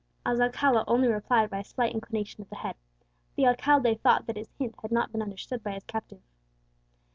[0.25, 2.73] As Alcala only replied by a slight inclination of the head,
[3.35, 6.23] the alcalde thought that his hint had not been understood by his captive.